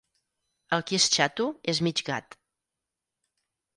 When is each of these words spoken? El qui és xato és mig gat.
El 0.77 0.83
qui 0.91 0.97
és 1.01 1.05
xato 1.17 1.47
és 1.75 1.83
mig 1.89 2.03
gat. 2.11 2.39